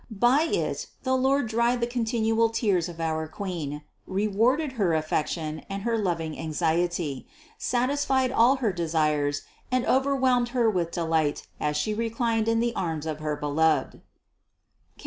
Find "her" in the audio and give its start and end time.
4.71-4.95, 5.83-5.95, 8.55-8.73, 10.57-10.67, 13.19-13.35